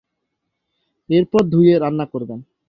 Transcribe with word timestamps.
এরপর 1.09 1.41
ধুয়ে 1.51 1.73
রান্না 1.79 2.05
করবেন। 2.13 2.39